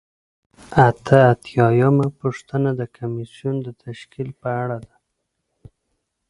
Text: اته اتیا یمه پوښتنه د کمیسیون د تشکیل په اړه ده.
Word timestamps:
اته 0.87 1.17
اتیا 1.31 1.67
یمه 1.79 2.07
پوښتنه 2.19 2.69
د 2.79 2.81
کمیسیون 2.97 3.55
د 3.63 3.67
تشکیل 3.83 4.29
په 4.41 4.49
اړه 4.61 4.77
ده. 4.85 4.95